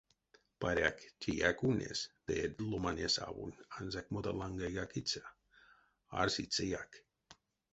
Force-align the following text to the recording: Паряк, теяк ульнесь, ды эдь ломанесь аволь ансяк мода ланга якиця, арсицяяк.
Паряк, 0.63 0.97
теяк 1.21 1.57
ульнесь, 1.67 2.09
ды 2.25 2.33
эдь 2.45 2.61
ломанесь 2.69 3.21
аволь 3.27 3.57
ансяк 3.77 4.05
мода 4.13 4.31
ланга 4.39 4.67
якиця, 4.85 5.25
арсицяяк. 6.21 6.91